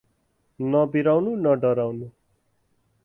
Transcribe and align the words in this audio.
न 0.59 0.81
बिराउनु 0.93 1.35
न 1.43 1.53
डराउनु 1.61 2.09